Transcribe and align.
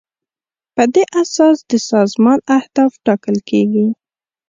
په 0.75 0.83
دې 0.93 1.03
اساس 1.21 1.57
د 1.69 1.71
سازمان 1.91 2.39
اهداف 2.57 2.91
ټاکل 3.05 3.37
کیږي. 3.49 3.87